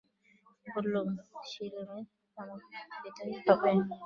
বললুম, 0.65 1.07
ছিলিমে 1.45 1.99
তামাক 2.37 2.61
দিতেই 3.03 3.31
হবে। 3.47 3.71